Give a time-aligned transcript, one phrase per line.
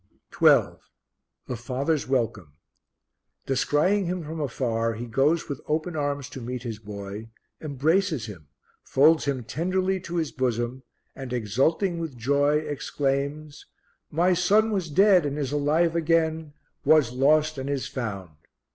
[0.31, 0.81] 12.
[1.45, 2.53] The Father's Welcome.
[3.45, 7.29] Descrying him from afar, he goes with open arms to meet his boy,
[7.61, 8.47] embraces him,
[8.81, 10.81] folds him tenderly to his bosom
[11.15, 13.67] and, exulting with joy, exclaims,
[14.09, 18.31] "My son was dead and is alive again was lost and is found."